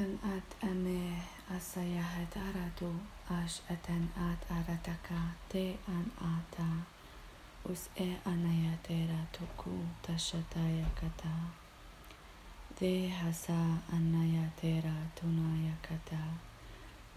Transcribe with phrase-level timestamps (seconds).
[0.00, 1.20] At ame
[1.52, 2.88] asayahat aratu
[3.28, 6.68] ash eten at arataka te an ata
[7.70, 11.52] us e anayatera tuku tashataya kata.
[12.80, 13.60] De hasa
[13.92, 16.24] anayatera tunaya kata.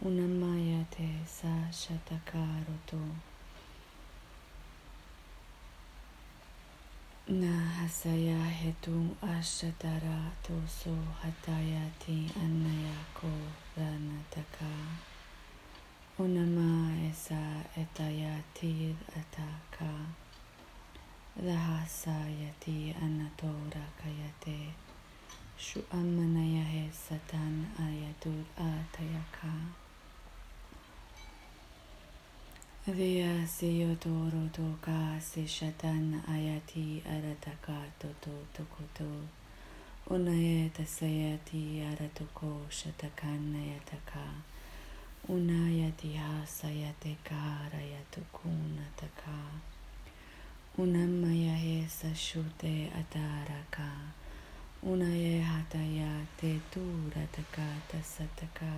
[0.00, 3.04] Unamayate sa shatakaroto.
[7.30, 7.46] Na
[7.78, 13.30] hasaya hetu ashatara toso hatayati anayako
[13.76, 14.70] ranataka.
[16.18, 19.90] Unama esa etayati ataka.
[21.46, 24.74] Rahasayati anatora kayate.
[25.56, 29.54] Shu amanayahe satan ayatur atayaka.
[32.86, 39.10] Via siyotoro toka si shatan ayati arataka toto tokoto.
[40.08, 44.24] Unaye tasayati aratoko shatakan ayataka.
[45.28, 49.36] Unayati hasayate karayatukunataka.
[50.78, 53.90] Unamaya hesa shute ataraka.
[54.82, 58.72] Unaye hataya te turataka tasataka.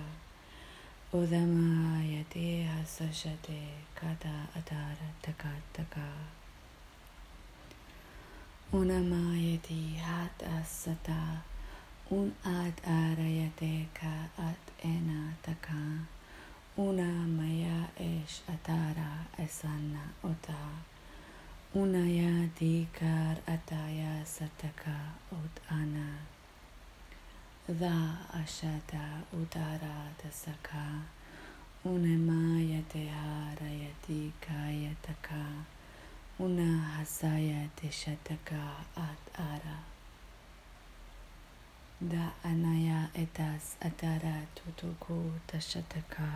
[1.13, 3.61] Udamayate hasashate
[3.93, 6.09] kata atara takataka.
[8.73, 11.43] Unamayati hat asata
[12.09, 16.07] un ad arayate ka at ena taka.
[16.77, 20.81] Una maya es atara esanna ota.
[21.75, 24.97] Unayati kar ataya sataka
[25.31, 25.55] ot
[27.79, 31.01] Dha ashata udarada saka
[31.85, 35.65] unemayate harayati kayataka
[36.39, 38.61] unahasayate shataka
[38.95, 39.79] at ara.
[42.01, 46.29] Da anaya etas atara tutuku tashataka.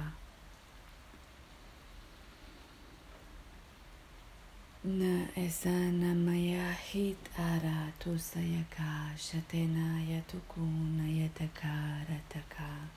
[4.88, 10.64] Na esa namaya hit ara tusayaka shatena yatuku
[10.96, 12.88] nayataka rataka.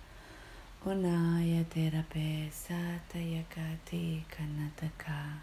[0.86, 5.42] Ona yaterape satayaka ti kanataka.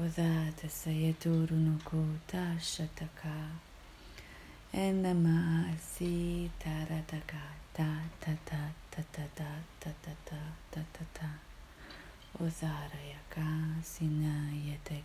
[0.00, 3.36] Oda tasayaturunoko tashataka.
[4.72, 7.44] Enama si tarataka
[7.76, 10.40] ta ta ta ta ta ta ta ta ta
[10.72, 11.28] ta ta ta.
[13.92, 15.00] सिनायतकान्नतक